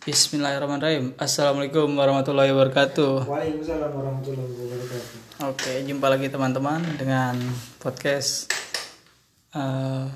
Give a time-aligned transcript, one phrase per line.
[0.00, 1.12] Bismillahirrahmanirrahim.
[1.14, 3.28] Assalamualaikum warahmatullahi wabarakatuh.
[3.28, 5.44] Waalaikumsalam warahmatullahi wabarakatuh.
[5.44, 7.36] Oke, jumpa lagi teman-teman dengan
[7.76, 8.48] podcast
[9.52, 10.08] eh,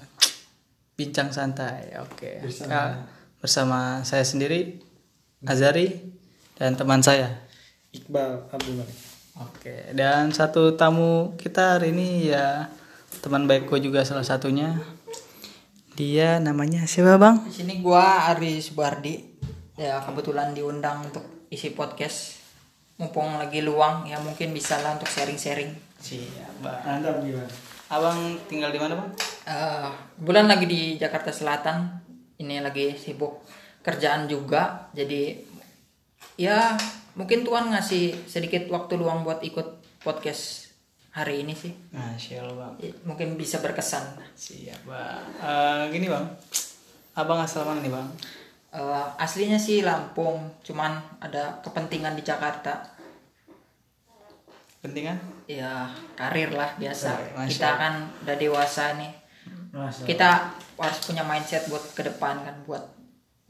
[0.97, 1.93] bincang santai.
[2.01, 2.97] Oke, Bersama- Ka-
[3.39, 4.81] bersama saya sendiri
[5.45, 6.17] Azari
[6.57, 7.45] dan teman saya.
[7.93, 8.97] Iqbal Abdul Malik.
[9.37, 12.73] Oke, dan satu tamu kita hari ini ya
[13.21, 14.81] teman baikku juga salah satunya.
[15.95, 17.45] Dia namanya siapa bang?
[17.47, 19.34] Di sini gua Ari Subardi.
[19.75, 22.39] Ya kebetulan diundang untuk isi podcast.
[22.95, 25.75] Mumpung lagi luang ya mungkin bisa lah untuk sharing-sharing.
[25.99, 27.03] Siap bang.
[27.03, 27.51] Mantap gimana?
[27.91, 29.11] Abang tinggal di mana bang?
[29.51, 29.91] Eh
[30.23, 31.91] bulan lagi di Jakarta Selatan.
[32.39, 33.43] Ini lagi sibuk
[33.83, 34.95] kerjaan juga.
[34.95, 35.43] Jadi
[36.39, 36.79] ya
[37.19, 40.71] mungkin Tuhan ngasih sedikit waktu luang buat ikut podcast
[41.11, 41.75] hari ini sih.
[41.91, 42.73] Masya Allah bang.
[42.79, 44.23] Ya, Mungkin bisa berkesan.
[44.39, 45.25] Siap bang.
[45.43, 46.31] Eh, gini bang,
[47.19, 48.07] abang asal mana nih bang?
[48.75, 52.83] Eh, aslinya sih Lampung, cuman ada kepentingan di Jakarta.
[54.83, 55.17] Pentingan?
[55.45, 59.13] ya karir lah biasa Masya kita kan udah dewasa nih
[59.73, 60.05] Masa.
[60.09, 60.29] kita
[60.81, 62.81] harus punya mindset buat ke depan kan buat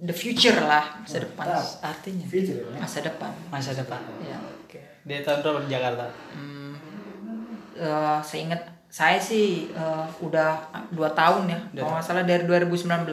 [0.02, 1.66] the future lah masa depan Mantap.
[1.86, 2.78] Artinya Future ya?
[2.82, 4.00] masa depan masa depan.
[4.26, 4.78] ya Oke.
[5.06, 6.04] Dia tahun berapa di Jakarta?
[6.34, 6.74] hmm,
[7.78, 13.10] eh, seingat saya sih eh, udah dua tahun ya kalau nggak salah dari 2019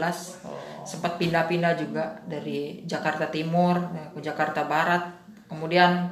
[0.84, 5.04] sempat pindah-pindah juga dari Jakarta Timur ya, ke Jakarta Barat
[5.48, 6.10] kemudian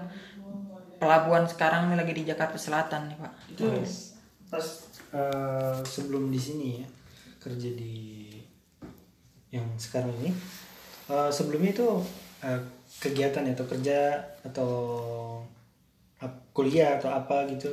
[1.00, 3.66] pelabuhan sekarang ini lagi di Jakarta Selatan nih pak Itu
[4.52, 4.66] pas
[5.16, 6.88] eh, sebelum di sini ya
[7.40, 8.28] kerja di
[9.50, 10.32] yang sekarang ini.
[11.10, 11.88] eh, sebelumnya itu
[12.46, 12.62] eh,
[13.00, 14.00] kegiatan atau kerja
[14.44, 14.72] atau
[16.52, 17.72] kuliah atau apa gitu.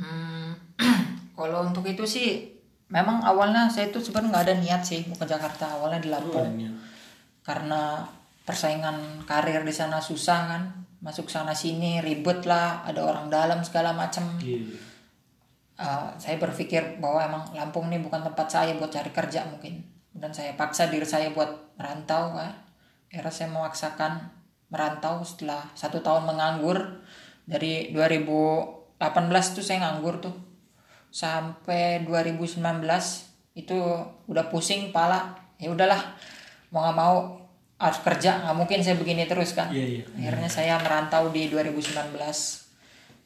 [0.00, 0.56] Hmm,
[1.36, 2.51] kalau untuk itu sih
[2.92, 5.80] memang awalnya saya tuh sebenarnya nggak ada niat sih mau ke Jakarta.
[5.80, 6.52] Awalnya di Lampung.
[7.42, 8.06] karena
[8.46, 10.62] persaingan karir di sana susah kan.
[11.02, 14.78] Masuk sana sini ribet lah ada orang dalam segala macam Iya.
[15.82, 19.82] Eh, saya berpikir bahwa emang Lampung ini bukan tempat saya buat cari kerja mungkin.
[20.12, 22.52] Dan saya paksa diri saya buat merantau kan
[23.08, 24.12] akhirnya saya memaksakan
[24.72, 27.02] merantau setelah satu tahun menganggur.
[27.42, 29.02] Dari 2018
[29.58, 30.51] tuh saya nganggur tuh
[31.12, 32.58] sampai 2019
[33.52, 33.76] itu
[34.26, 35.36] udah pusing pala.
[35.60, 36.16] Ya udahlah
[36.72, 37.16] mau nggak mau
[37.76, 38.40] harus kerja.
[38.48, 40.04] Nggak mungkin saya begini terus kan Iya, iya.
[40.16, 42.16] akhirnya saya merantau di 2019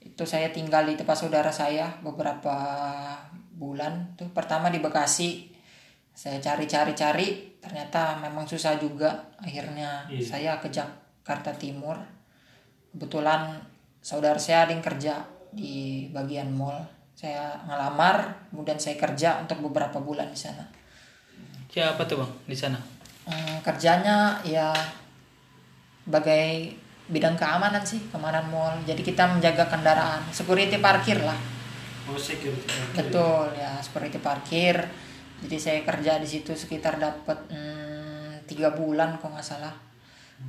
[0.02, 2.54] itu saya tinggal di tempat saudara saya beberapa
[3.54, 4.18] bulan.
[4.18, 5.54] Tuh pertama di Bekasi.
[6.16, 9.30] Saya cari-cari-cari ternyata memang susah juga.
[9.38, 10.26] Akhirnya Iya.
[10.26, 12.02] saya ke Jakarta Timur.
[12.90, 13.62] Kebetulan
[14.02, 19.96] saudara saya ada yang kerja di bagian mall saya ngelamar kemudian saya kerja untuk beberapa
[20.04, 20.68] bulan di sana.
[21.72, 22.76] Siapa tuh bang di sana?
[23.24, 24.68] Hmm, kerjanya ya
[26.04, 26.76] sebagai
[27.08, 28.76] bidang keamanan sih keamanan mall.
[28.84, 31.40] Jadi kita menjaga kendaraan security parkir lah.
[32.06, 32.68] Oh security.
[32.92, 34.76] betul ya security parkir.
[35.40, 39.72] Jadi saya kerja di situ sekitar dapat hmm, tiga bulan kok nggak salah.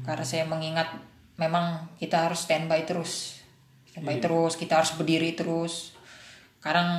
[0.03, 0.99] Karena saya mengingat
[1.39, 3.39] memang kita harus standby terus.
[3.87, 5.96] Standby terus kita harus berdiri terus
[6.67, 6.89] kadang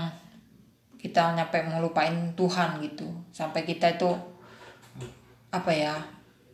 [0.98, 3.06] kita nyampe ngelupain Tuhan gitu.
[3.30, 4.10] Sampai kita itu
[5.48, 5.94] apa ya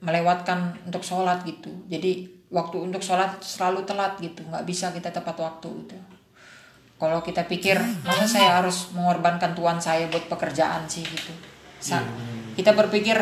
[0.05, 1.73] melewatkan untuk sholat gitu.
[1.89, 4.45] Jadi waktu untuk sholat selalu telat gitu.
[4.45, 5.97] Nggak bisa kita tepat waktu gitu.
[6.95, 7.75] Kalau kita pikir
[8.07, 11.33] masa saya harus mengorbankan Tuhan saya buat pekerjaan sih gitu?
[11.83, 12.07] Sa-
[12.55, 13.19] kita berpikir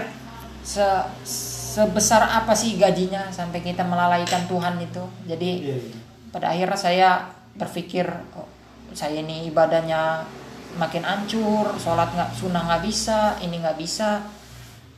[0.62, 0.84] se
[1.72, 5.00] sebesar apa sih gajinya sampai kita melalaikan Tuhan itu?
[5.24, 5.76] Jadi Iya.
[5.80, 5.96] iya.
[6.28, 7.08] pada akhirnya saya
[7.56, 8.04] berpikir
[8.36, 8.48] oh,
[8.94, 10.24] saya ini ibadahnya
[10.76, 14.24] makin hancur sholat nggak sunnah nggak bisa ini nggak bisa.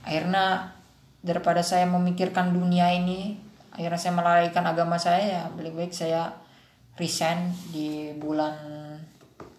[0.04, 0.74] Akhirnya
[1.24, 3.40] daripada saya memikirkan dunia ini
[3.74, 6.30] akhirnya saya melalaikan agama saya ya lebih baik saya
[6.94, 8.54] resign di bulan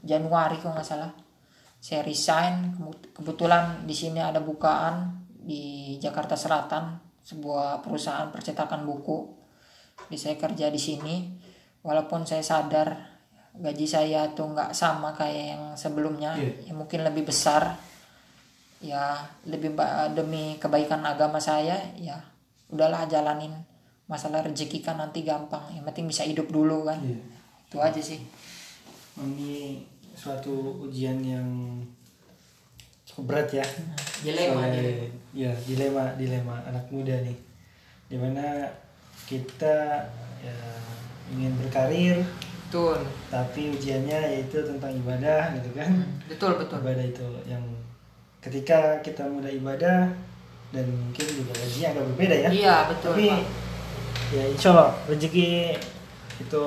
[0.05, 1.11] Januari kalau nggak salah.
[1.81, 2.77] Saya resign
[3.13, 9.33] kebetulan di sini ada bukaan di Jakarta Selatan sebuah perusahaan percetakan buku.
[10.07, 11.15] Jadi saya kerja di sini
[11.85, 13.14] walaupun saya sadar
[13.57, 16.69] gaji saya tuh nggak sama kayak yang sebelumnya Iya.
[16.69, 17.75] ya mungkin lebih besar
[18.79, 19.73] ya lebih
[20.11, 22.19] demi kebaikan agama saya ya
[22.67, 23.55] udahlah jalanin
[24.05, 27.17] masalah rezeki kan nanti gampang yang penting bisa hidup dulu kan Iya.
[27.65, 28.19] itu aja sih
[29.15, 29.79] Ini
[30.11, 30.51] suatu
[30.83, 31.47] ujian yang
[33.05, 33.65] cukup berat ya.
[34.19, 35.07] dilema Sebagai- dilema.
[35.33, 37.37] ya dilema dilema anak muda nih
[38.05, 38.67] di mana
[39.23, 40.03] kita
[40.39, 40.55] ya,
[41.31, 42.19] ingin berkarir
[42.75, 42.99] betul.
[43.31, 45.87] Tapi ujiannya yaitu tentang ibadah gitu kan.
[45.87, 46.83] Hmm, betul betul.
[46.83, 47.63] Ibadah itu yang
[48.43, 50.11] ketika kita mulai ibadah
[50.75, 52.49] dan mungkin juga gajinya agak berbeda ya.
[52.51, 53.43] Iya betul tapi Pak.
[54.35, 55.79] ya insya Allah rezeki
[56.35, 56.65] itu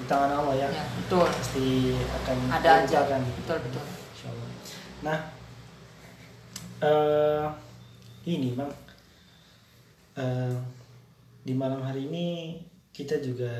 [0.00, 1.28] di tangan Allah ya, ya betul.
[1.28, 2.80] Pasti akan ada aja.
[2.88, 3.20] diusahakan.
[3.44, 3.84] betul betul.
[3.84, 4.48] Insya Allah.
[5.04, 5.18] Nah,
[6.80, 7.46] eh
[8.24, 8.72] ini bang,
[10.16, 10.56] eh
[11.44, 12.26] di malam hari ini
[12.96, 13.52] kita juga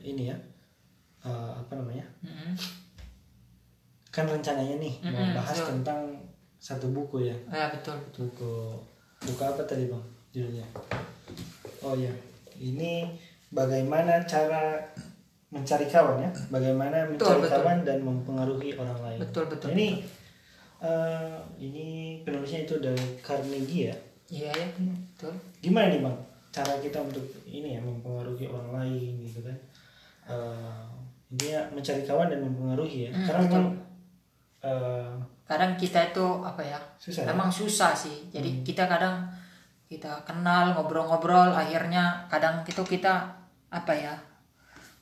[0.00, 0.36] ini ya,
[1.26, 2.06] eh, apa namanya?
[2.22, 2.54] Mm-mm.
[4.08, 5.68] Kan rencananya nih mau Mm-mm, bahas betul.
[5.76, 6.00] tentang
[6.56, 8.52] satu buku ya, ya betul betul buku
[9.28, 10.66] buku apa tadi bang judulnya?
[11.84, 12.10] Oh ya,
[12.56, 13.12] ini
[13.52, 14.80] bagaimana cara
[15.52, 17.52] mencari kawan ya, bagaimana mencari betul.
[17.52, 19.18] kawan dan mempengaruhi orang lain.
[19.22, 20.02] betul betul ini
[20.82, 21.86] eh, ini
[22.26, 23.96] penulisnya itu dari Carnegie ya.
[24.26, 25.32] iya ya betul
[25.62, 26.16] Gimana nih bang
[26.50, 29.56] cara kita untuk ini ya mempengaruhi orang lain gitu kan?
[30.26, 30.84] Eh,
[31.28, 33.10] intinya mencari kawan dan mempengaruhi ya.
[33.10, 33.54] Hmm, Karena betul.
[33.56, 33.68] memang
[34.62, 35.10] eh,
[35.46, 37.22] kadang kita itu apa ya susah.
[37.22, 37.30] ya?
[37.30, 39.30] memang susah sih jadi kita kadang
[39.86, 43.30] kita kenal ngobrol-ngobrol akhirnya kadang itu kita
[43.70, 44.14] apa ya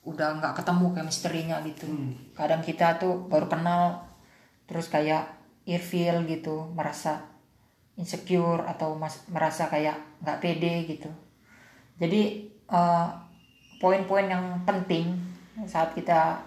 [0.05, 2.13] udah nggak ketemu chemistry-nya gitu Hmm.
[2.37, 4.05] kadang kita tuh baru kenal
[4.69, 5.25] terus kayak
[5.65, 7.25] irfil gitu merasa
[7.97, 11.09] insecure atau mas- merasa kayak nggak pede gitu
[11.97, 12.21] jadi
[12.69, 13.07] eh,
[13.81, 15.17] poin-poin yang penting
[15.71, 16.43] saat kita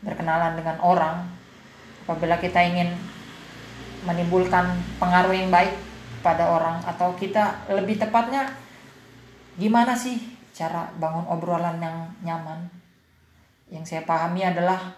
[0.00, 1.28] berkenalan dengan orang
[2.08, 2.88] apabila kita ingin
[4.08, 5.76] menimbulkan pengaruh yang baik
[6.24, 8.48] pada orang atau kita lebih tepatnya
[9.60, 10.16] gimana sih
[10.56, 12.72] cara bangun obrolan yang nyaman?
[13.68, 14.96] Yang saya pahami adalah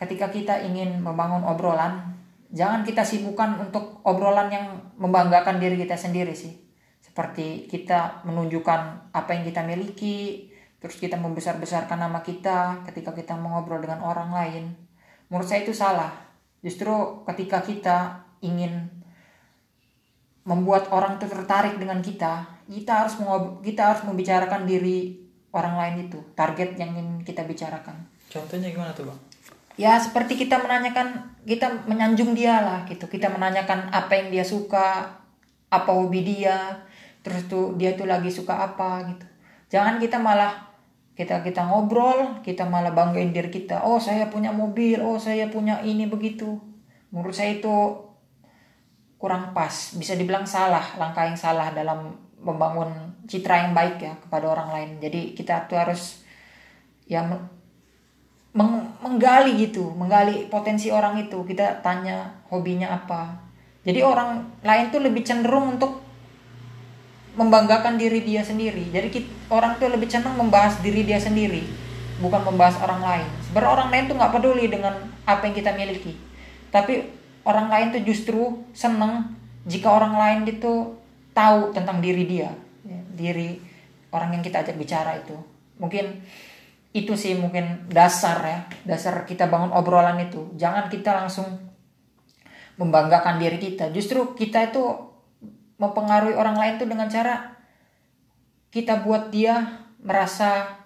[0.00, 2.16] ketika kita ingin membangun obrolan
[2.48, 4.66] jangan kita sibukkan untuk obrolan yang
[4.96, 6.56] membanggakan diri kita sendiri sih.
[7.04, 10.48] Seperti kita menunjukkan apa yang kita miliki
[10.78, 14.64] terus kita membesar-besarkan nama kita ketika kita mengobrol dengan orang lain.
[15.28, 16.10] Menurut saya itu salah.
[16.62, 16.90] Justru
[17.26, 18.90] ketika kita ingin
[20.46, 23.16] membuat orang itu tertarik dengan kita kita harus
[23.64, 25.16] kita harus membicarakan diri
[25.56, 26.20] orang lain itu.
[26.36, 27.96] Target yang ingin kita bicarakan.
[28.28, 29.20] Contohnya gimana tuh bang?
[29.78, 33.08] ya seperti kita menanyakan kita menyanjung dia lah gitu.
[33.08, 35.16] Kita menanyakan apa yang dia suka
[35.72, 36.84] apa hobi dia
[37.24, 39.24] terus tuh dia tuh lagi suka apa gitu.
[39.72, 40.67] Jangan kita malah
[41.18, 43.82] kita kita ngobrol kita malah banggain diri kita.
[43.82, 46.62] Oh saya punya mobil oh saya punya ini begitu.
[47.10, 47.74] Menurut saya itu
[49.18, 49.98] kurang pas.
[49.98, 54.90] Bisa dibilang salah langkah yang salah dalam membangun citra yang baik ya kepada orang lain.
[55.02, 56.22] Jadi kita tuh harus
[57.10, 57.50] ya me-
[58.54, 61.42] meng- menggali gitu menggali potensi orang itu.
[61.42, 63.42] Kita tanya hobinya apa.
[63.82, 66.07] Jadi orang lain tuh lebih cenderung untuk
[67.38, 68.90] membanggakan diri dia sendiri.
[68.90, 71.62] Jadi kit- orang tuh lebih cenderung membahas diri dia sendiri
[72.18, 73.28] bukan membahas orang lain.
[73.46, 76.18] Sebenarnya orang lain tuh nggak peduli dengan apa yang kita miliki.
[76.74, 77.06] Tapi
[77.46, 78.42] orang lain tuh justru
[78.74, 80.98] seneng jika orang lain itu
[81.32, 82.50] tahu tentang diri dia
[82.82, 83.62] ya, diri
[84.10, 85.38] orang yang kita ajak bicara itu.
[85.78, 86.26] Mungkin
[86.90, 90.50] itu sih mungkin dasar ya dasar kita bangun obrolan itu.
[90.58, 91.46] Jangan kita langsung
[92.74, 93.94] membanggakan diri kita.
[93.94, 95.07] Justru kita itu
[95.78, 97.54] mempengaruhi orang lain tuh dengan cara
[98.68, 100.78] kita buat dia merasa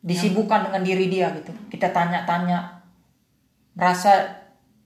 [0.00, 2.80] disibukkan dengan diri dia gitu kita tanya-tanya
[3.76, 4.24] merasa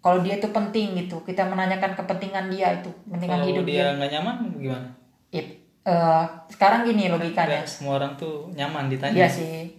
[0.01, 3.97] kalau dia itu penting gitu kita menanyakan kepentingan dia itu kepentingan Kalau hidup dia, dia
[4.01, 4.89] nggak nyaman gimana?
[5.31, 5.43] Ya,
[5.87, 9.15] eh, sekarang gini logikanya Nggak semua orang tuh nyaman ditanya.
[9.15, 9.77] Iya sih.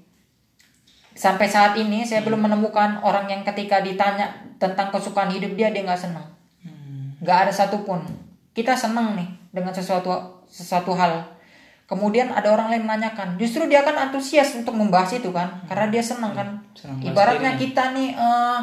[1.12, 5.84] Sampai saat ini saya belum menemukan orang yang ketika ditanya tentang kesukaan hidup dia dia
[5.84, 6.30] nggak senang.
[6.62, 7.18] Hmm.
[7.20, 8.06] Nggak ada satupun.
[8.54, 11.38] Kita senang nih dengan sesuatu sesuatu hal.
[11.86, 13.36] Kemudian ada orang lain menanyakan.
[13.36, 16.64] Justru dia kan antusias untuk membahas itu kan, karena dia senang kan.
[16.72, 18.62] Senang bahas Ibaratnya kita nih, eh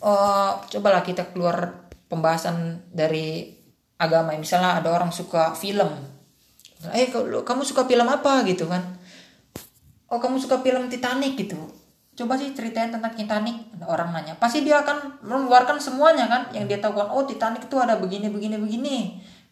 [0.00, 3.52] eh, cobalah kita keluar pembahasan dari
[4.00, 4.32] agama.
[4.32, 5.92] Misalnya ada orang suka film.
[6.96, 7.12] Eh
[7.44, 8.98] kamu suka film apa gitu kan?
[10.08, 11.60] oh kamu suka film Titanic gitu
[12.18, 16.66] coba sih ceritain tentang Titanic ada orang nanya pasti dia akan mengeluarkan semuanya kan yang
[16.66, 18.96] dia tahu kan oh Titanic itu ada begini begini begini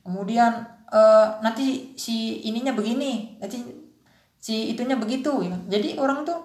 [0.06, 3.66] kemudian eh, nanti si ininya begini nanti
[4.38, 5.58] si itunya begitu ya.
[5.66, 6.38] jadi orang tuh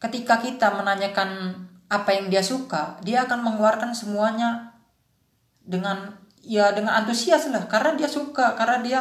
[0.00, 4.72] ketika kita menanyakan apa yang dia suka dia akan mengeluarkan semuanya
[5.66, 7.66] dengan ya dengan antusias lah.
[7.66, 9.00] Karena dia suka karena dia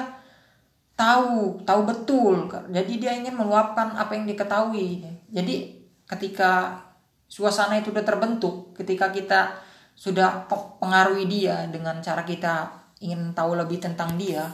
[0.98, 2.50] tahu tahu betul.
[2.50, 5.06] Jadi dia ingin meluapkan apa yang diketahui.
[5.30, 6.82] Jadi ketika
[7.30, 9.62] suasana itu udah terbentuk ketika kita
[9.96, 12.68] sudah pe- pengaruhi dia dengan cara kita
[13.06, 14.50] ingin tahu lebih tentang dia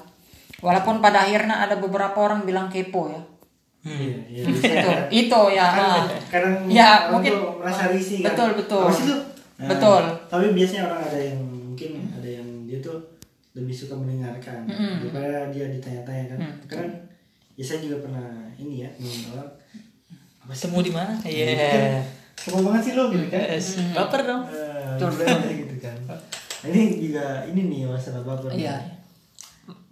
[0.60, 3.22] walaupun pada akhirnya ada beberapa orang bilang kepo ya
[3.82, 4.44] Iya, iya.
[4.46, 4.90] itu
[5.26, 6.06] itu ya ah.
[6.28, 8.30] Kadang Ya, orang mungkin- tuh merasa risih kan.
[8.30, 8.86] betul, betul.
[8.86, 9.22] Apa sih tuh?
[9.58, 10.04] Nah, Betul.
[10.28, 13.02] Tapi biasanya orang ada yang mungkin ada yang dia tuh
[13.52, 15.02] lebih suka mendengarkan Mm-mm.
[15.02, 16.88] daripada dia ditanya-tanya kan Mm, kan
[17.52, 18.90] ya saya juga pernah ini ya
[19.34, 19.50] orang
[20.40, 21.14] apa sih Temu di mana?
[21.24, 21.46] Iya.
[21.58, 21.82] Kan,
[22.38, 23.68] Seru banget sih lo gitu kan Yes.
[23.92, 24.44] Baper dong.
[24.46, 25.98] Eh, gimana gitu kan
[26.70, 28.66] ini juga ini nih masalah baper nih.
[28.68, 28.78] Iya.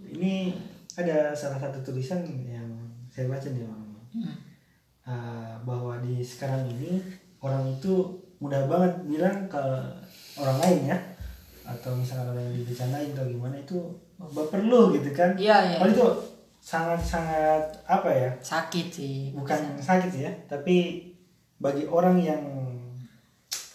[0.10, 0.58] ini
[0.98, 2.66] ada salah satu tulisan yang
[3.10, 3.84] saya baca nih Bang.
[4.10, 4.36] Hmm.
[5.10, 7.02] Uh, bahwa di sekarang ini
[7.42, 8.06] orang itu
[8.38, 9.64] mudah banget bilang ke
[10.38, 10.98] orang lain ya
[11.66, 13.78] atau misalnya ada yang dibicarain atau gimana itu
[14.18, 15.78] baper lu gitu kan Iya, iya.
[15.78, 16.08] Padahal itu
[16.60, 21.08] sangat-sangat apa ya sakit sih bukan sakit ya tapi
[21.58, 22.44] bagi orang yang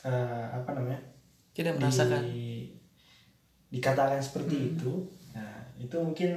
[0.05, 1.01] uh, apa namanya
[1.57, 2.23] Tidak merasakan.
[2.29, 2.54] di,
[3.75, 5.03] dikatakan seperti itu
[5.35, 6.31] nah itu mungkin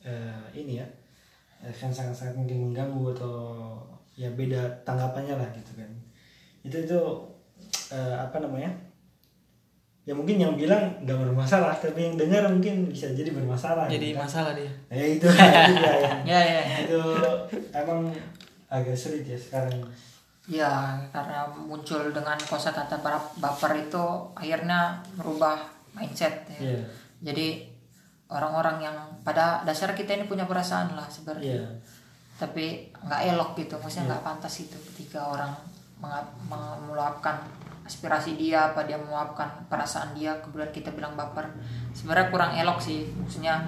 [0.00, 0.86] eh, ini ya
[1.62, 3.36] akan sangat-sangat mungkin mengganggu atau
[4.18, 5.90] ya beda tanggapannya lah gitu kan.
[6.66, 7.00] Itu itu
[7.94, 8.70] eh, apa namanya
[10.02, 14.18] ya mungkin yang bilang nggak bermasalah tapi yang dengar mungkin bisa jadi bermasalah Jadi gitu
[14.18, 14.26] kan.
[14.26, 14.72] masalah dia.
[14.90, 17.02] ya itu dia yang ya ya itu
[17.70, 18.10] emang
[18.66, 19.78] agak sulit ya sekarang.
[20.50, 22.98] Ya karena muncul dengan kosakata
[23.38, 26.58] baper itu akhirnya merubah mindset ya.
[26.60, 26.80] Iya.
[27.22, 27.48] jadi
[28.32, 31.64] orang-orang yang pada dasar kita ini punya perasaan lah sebenarnya Iya.
[32.40, 35.52] tapi nggak elok gitu maksudnya nggak pantas itu ketika orang
[36.82, 37.38] meluapkan
[37.82, 41.50] aspirasi dia apa dia meluapkan perasaan dia kemudian kita bilang baper
[41.94, 43.58] sebenarnya kurang elok sih maksudnya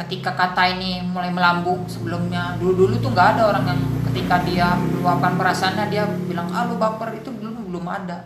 [0.00, 4.68] ketika kata ini mulai melambung sebelumnya dulu dulu tuh nggak ada orang yang ketika dia
[4.80, 8.24] meluapkan perasaannya dia bilang ah lu baper itu belum belum ada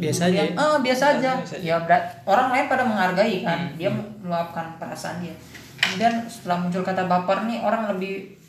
[0.00, 0.40] Biasa aja.
[0.48, 1.30] Kemudian, ah biasa aja.
[1.44, 1.66] Biasa aja.
[1.68, 3.60] ya berat orang lain pada menghargai kan.
[3.76, 5.36] Dia meluapkan perasaan dia.
[5.76, 8.40] Kemudian setelah muncul kata baper nih orang lebih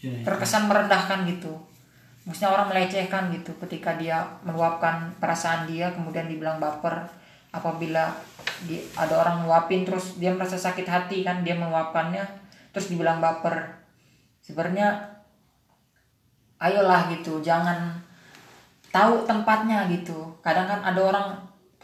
[0.00, 0.24] Iya, iya.
[0.24, 1.52] terkesan merendahkan gitu.
[2.26, 7.06] Maksudnya orang melecehkan gitu ketika dia meluapkan perasaan dia kemudian dibilang baper.
[7.54, 8.12] Apabila
[8.68, 12.22] di, ada orang meluapin terus dia merasa sakit hati kan dia meluapkannya
[12.74, 13.80] terus dibilang baper.
[14.44, 14.92] Sebenarnya
[16.60, 17.96] ayolah gitu jangan
[18.96, 20.16] tahu tempatnya gitu.
[20.40, 21.26] Kadang kan ada orang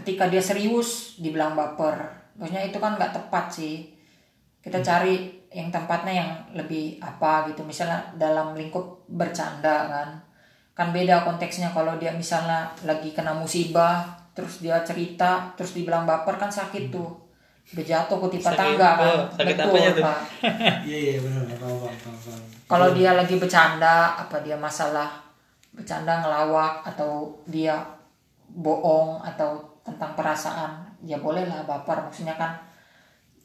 [0.00, 1.94] ketika dia serius dibilang baper.
[2.40, 3.92] Maksudnya itu kan nggak tepat sih.
[4.64, 7.60] Kita cari yang tempatnya yang lebih apa gitu.
[7.60, 10.08] Misalnya dalam lingkup bercanda kan.
[10.72, 16.40] Kan beda konteksnya kalau dia misalnya lagi kena musibah terus dia cerita terus dibilang baper
[16.40, 17.12] kan sakit tuh.
[17.76, 19.06] Udah jatuh ke tipe Sakit, tangga kan.
[19.06, 20.02] Oh, sakit apanya tuh?
[20.02, 20.18] Pak.
[20.88, 21.44] iya iya benar
[22.72, 25.31] kalau dia lagi bercanda apa dia masalah
[25.72, 27.80] bercanda ngelawak atau dia
[28.52, 32.04] bohong atau tentang perasaan ya boleh lah baper.
[32.06, 32.52] Maksudnya kan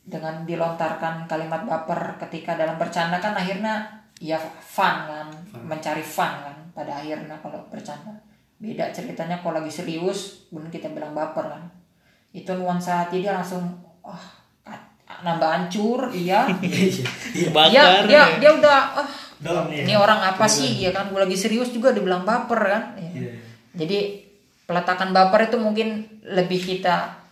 [0.08, 3.84] dengan dilontarkan kalimat baper ketika dalam bercanda kan akhirnya
[4.20, 5.28] ya fun kan
[5.68, 8.12] mencari fun kan pada akhirnya kalau bercanda.
[8.58, 11.64] Beda ceritanya kalau lagi serius kemudian kita bilang baper kan.
[12.36, 13.64] Itu nuansa hati dia langsung
[14.04, 14.38] wah
[15.08, 16.46] nambah hancur iya.
[17.38, 17.72] Iya Bakar.
[17.72, 18.26] dia dia ya.
[18.42, 20.82] dia udah ah dalam ya ini orang apa sih?
[20.82, 21.14] Ya kan?
[21.14, 22.84] Gue lagi serius juga dibilang baper kan?
[22.98, 23.10] Ya.
[23.18, 23.34] Iya.
[23.78, 24.00] jadi
[24.68, 27.24] peletakan baper itu mungkin lebih kita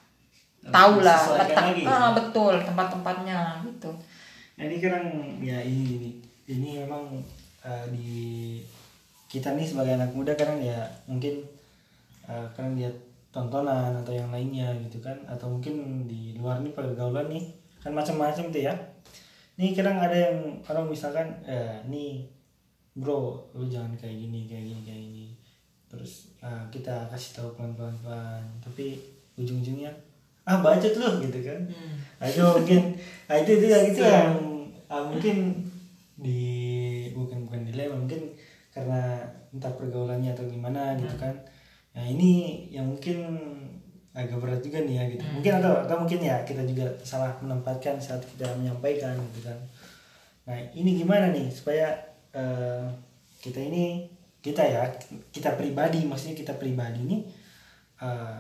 [0.66, 1.84] tahu lah letak lagi.
[1.86, 3.92] ah, betul tempat-tempatnya gitu.
[4.56, 5.06] Nah, ini kadang
[5.42, 6.10] ya ini ini.
[6.46, 7.22] Ini memang
[7.66, 8.10] eh, di
[9.28, 11.42] kita nih sebagai anak muda kadang ya mungkin
[12.30, 12.96] eh, kadang lihat
[13.34, 15.18] tontonan atau yang lainnya gitu kan?
[15.28, 17.46] Atau mungkin di luar nih pergaulan nih
[17.86, 18.74] kan macam-macam tuh ya
[19.56, 22.28] nih kadang ada yang orang misalkan eh nih
[22.96, 25.28] bro lu jangan kayak gini kayak gini kayak gini.
[25.88, 29.00] Terus eh, kita kasih tahu pelan-pelan pelan tapi
[29.36, 29.92] ujung-ujungnya
[30.46, 31.60] ah bacot lu gitu kan.
[32.22, 32.82] Nah, itu mungkin
[33.28, 34.34] nah, itu itu yang itu yang
[34.88, 35.66] ah, mungkin
[36.16, 36.42] di
[37.12, 38.32] bukan bukan dilema mungkin
[38.72, 41.36] karena entah pergaulannya atau gimana gitu kan.
[41.96, 43.24] Nah ini yang mungkin
[44.16, 45.24] agak berat juga nih ya gitu.
[45.28, 49.60] Mungkin atau atau mungkin ya kita juga salah menempatkan saat kita menyampaikan gitu kan.
[50.48, 51.92] Nah ini gimana nih supaya
[52.32, 52.88] eh,
[53.44, 54.08] kita ini
[54.40, 54.88] kita ya
[55.36, 57.18] kita pribadi maksudnya kita pribadi ini
[58.00, 58.40] eh,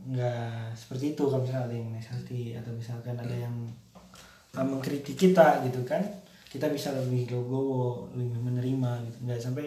[0.00, 3.52] nggak seperti itu kalau misalnya ada yang nasihati atau misalkan ada yang
[4.56, 6.04] uh, mengkritik kita gitu kan.
[6.50, 9.16] Kita bisa lebih legowo lebih menerima gitu.
[9.24, 9.66] Nggak sampai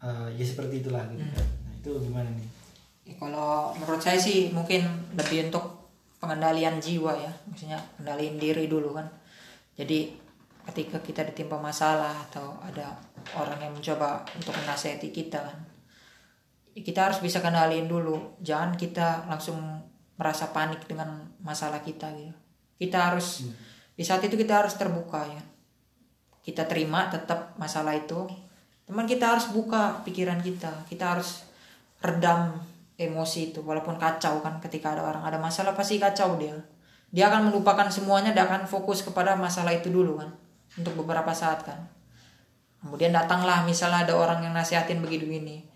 [0.00, 1.46] uh, ya seperti itulah gitu kan.
[1.68, 2.61] Nah itu gimana nih
[3.02, 4.86] Ya, kalau menurut saya sih mungkin
[5.18, 5.90] lebih untuk
[6.22, 7.32] pengendalian jiwa ya.
[7.50, 9.10] Maksudnya kendaliin diri dulu kan.
[9.74, 10.14] Jadi
[10.70, 12.94] ketika kita ditimpa masalah atau ada
[13.34, 15.58] orang yang mencoba untuk menasehati kita kan.
[16.78, 18.38] Ya kita harus bisa kendaliin dulu.
[18.38, 19.58] Jangan kita langsung
[20.14, 22.34] merasa panik dengan masalah kita gitu.
[22.78, 23.50] Kita harus
[23.98, 25.42] di saat itu kita harus terbuka ya.
[26.42, 28.30] Kita terima tetap masalah itu.
[28.86, 30.86] Teman kita harus buka pikiran kita.
[30.86, 31.42] Kita harus
[32.02, 32.58] redam
[33.08, 35.22] emosi itu walaupun kacau kan ketika ada orang.
[35.26, 36.54] Ada masalah pasti kacau dia.
[37.12, 40.30] Dia akan melupakan semuanya dia akan fokus kepada masalah itu dulu kan
[40.78, 41.78] untuk beberapa saat kan.
[42.82, 45.72] Kemudian datanglah misalnya ada orang yang nasihatin begitu begini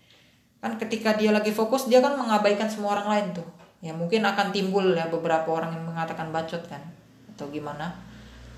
[0.57, 3.47] kan ketika dia lagi fokus dia kan mengabaikan semua orang lain tuh.
[3.77, 6.81] Ya mungkin akan timbul ya beberapa orang yang mengatakan bacot kan
[7.37, 7.93] atau gimana.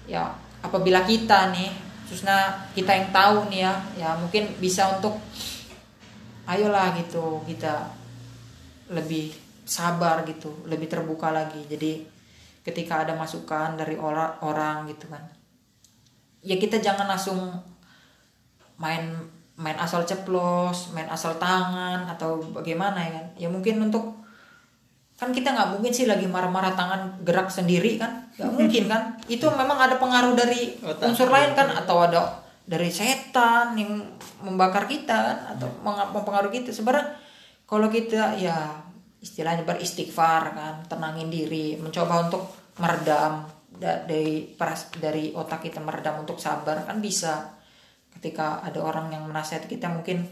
[0.08, 0.32] Ya
[0.64, 1.70] apabila kita nih
[2.08, 5.22] khususnya kita yang tahu nih ya ya mungkin bisa untuk
[6.50, 7.86] ayolah gitu kita
[8.90, 9.32] lebih
[9.70, 11.62] sabar gitu lebih terbuka lagi.
[11.70, 12.04] Jadi
[12.66, 15.22] ketika ada masukan dari orang orang gitu kan.
[16.42, 17.40] Ya kita jangan langsung
[18.80, 19.14] main
[19.60, 23.28] main asal ceplos main asal tangan atau bagaimana ya kan.
[23.38, 24.18] Ya mungkin untuk
[25.20, 28.26] kan kita nggak mungkin sih lagi marah-marah tangan gerak sendiri kan.
[28.40, 29.02] Nggak mungkin kan.
[29.36, 31.12] Itu memang ada pengaruh dari Otak.
[31.14, 34.00] unsur lain kan atau ada dari setan yang
[34.40, 36.72] membakar kita kan atau mempengaruhi kita.
[36.72, 37.29] Sebenarnya
[37.70, 38.82] kalau kita ya
[39.22, 42.50] istilahnya beristighfar kan tenangin diri mencoba untuk
[42.82, 44.58] meredam da- dari
[44.98, 47.62] dari otak kita meredam untuk sabar kan bisa.
[48.10, 50.26] Ketika ada orang yang menasihati kita mungkin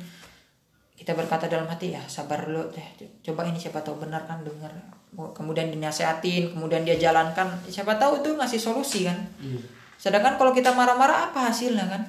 [0.98, 4.74] kita berkata dalam hati ya sabar dulu deh coba ini siapa tahu benar kan dengar.
[5.13, 9.29] Kemudian dinasihatin kemudian dia jalankan siapa tahu itu ngasih solusi kan.
[10.01, 12.01] Sedangkan kalau kita marah-marah apa hasilnya kan?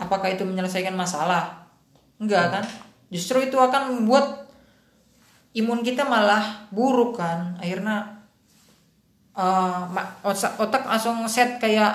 [0.00, 1.68] Apakah itu menyelesaikan masalah?
[2.16, 2.64] Enggak kan
[3.14, 4.50] justru itu akan membuat
[5.54, 7.54] imun kita malah buruk kan.
[7.62, 8.26] Akhirnya
[9.94, 11.94] ma- otak, otak langsung set kayak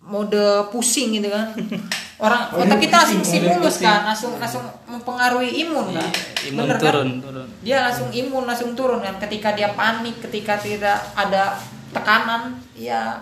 [0.00, 1.52] mode pusing gitu kan.
[2.24, 4.08] Orang otak kita langsung stimulus kan.
[4.08, 6.08] langsung langsung mempengaruhi imun kan.
[6.48, 6.84] Imun Bener kan?
[6.88, 7.46] turun turun.
[7.60, 9.20] Dia langsung imun langsung turun kan.
[9.20, 11.60] Ketika dia panik ketika tidak ada
[11.92, 13.20] tekanan ya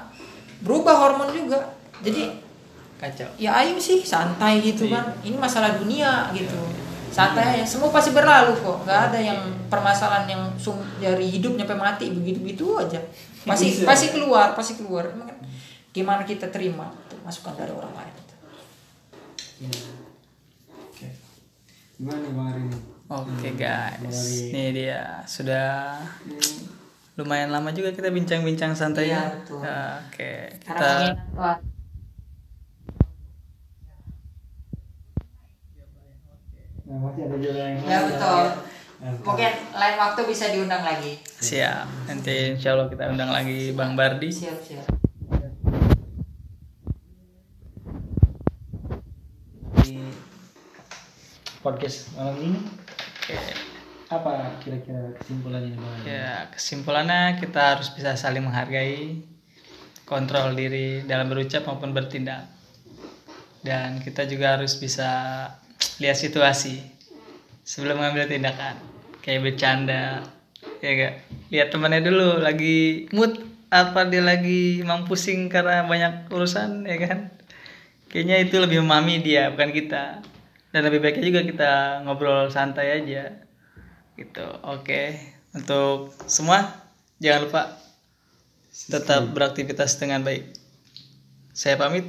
[0.63, 1.59] berubah hormon juga.
[2.07, 2.39] Jadi
[3.03, 3.27] kacau.
[3.35, 5.11] ya ayo sih santai gitu kan.
[5.27, 6.82] Ini masalah dunia gitu
[7.13, 8.83] santai aja semua pasti berlalu kok.
[8.83, 9.39] Nggak ada yang
[9.69, 12.99] permasalahan yang sum dari hidup nyampe mati begitu begitu aja.
[13.45, 15.13] Pasti pasti keluar pasti keluar.
[15.13, 15.39] Emang kan
[15.93, 18.15] gimana kita terima tuh masukan dari orang lain?
[19.61, 19.71] Ya.
[20.73, 21.09] Oke.
[21.95, 22.61] Gimana nih Bang Ari?
[22.65, 22.79] Ini?
[23.07, 24.01] oke Hmm, guys.
[24.01, 25.03] Dari- nih dia.
[25.29, 26.01] Sudah
[27.13, 30.01] lumayan lama juga kita bincang-bincang santai Iya, ya.
[30.01, 30.33] oke
[30.65, 31.72] kita
[36.93, 38.45] wah, masih ada juga yang ya lain, betul.
[39.03, 39.25] Mantap.
[39.27, 41.13] mungkin lain waktu bisa diundang lagi.
[41.25, 41.87] Siap.
[42.07, 44.29] Nanti insya Allah kita undang lagi Bang Bardi.
[44.29, 44.87] Siap siap.
[49.83, 49.97] Di
[51.65, 53.39] podcast malam ini oke.
[54.13, 59.25] apa kira-kira kesimpulannya Bang ya kesimpulannya kita harus bisa saling menghargai
[60.05, 62.45] kontrol diri dalam berucap maupun bertindak.
[63.63, 65.47] Dan kita juga harus bisa
[66.03, 66.83] lihat situasi.
[67.63, 68.79] Sebelum mengambil tindakan.
[69.23, 70.27] Kayak bercanda.
[70.83, 71.15] Ya gak
[71.53, 73.39] lihat temannya dulu lagi mood
[73.71, 77.19] apa dia lagi emang pusing karena banyak urusan ya kan?
[78.11, 80.21] Kayaknya itu lebih memahami dia bukan kita.
[80.73, 81.73] Dan lebih baiknya juga kita
[82.05, 83.33] ngobrol santai aja.
[84.19, 84.47] Gitu.
[84.67, 85.17] Oke.
[85.55, 86.67] Untuk semua
[87.23, 87.63] jangan lupa
[88.73, 90.51] tetap beraktivitas dengan baik.
[91.53, 92.09] Saya pamit.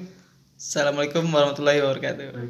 [0.63, 2.47] Assalamualaikum warahmatullahi wabarakatuh